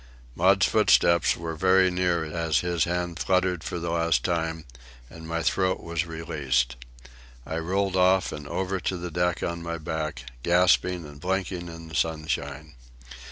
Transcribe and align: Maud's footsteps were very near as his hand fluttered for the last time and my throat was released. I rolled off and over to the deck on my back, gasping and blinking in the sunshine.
Maud's 0.33 0.65
footsteps 0.65 1.37
were 1.37 1.53
very 1.55 1.91
near 1.91 2.25
as 2.25 2.61
his 2.61 2.85
hand 2.85 3.19
fluttered 3.19 3.63
for 3.63 3.77
the 3.77 3.91
last 3.91 4.23
time 4.25 4.65
and 5.11 5.27
my 5.27 5.43
throat 5.43 5.79
was 5.79 6.07
released. 6.07 6.75
I 7.45 7.59
rolled 7.59 7.95
off 7.95 8.31
and 8.31 8.47
over 8.47 8.79
to 8.79 8.97
the 8.97 9.11
deck 9.11 9.43
on 9.43 9.61
my 9.61 9.77
back, 9.77 10.23
gasping 10.41 11.05
and 11.05 11.21
blinking 11.21 11.67
in 11.67 11.87
the 11.87 11.93
sunshine. 11.93 12.73